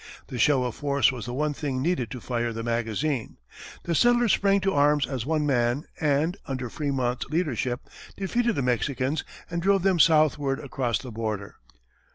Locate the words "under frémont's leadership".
6.47-7.81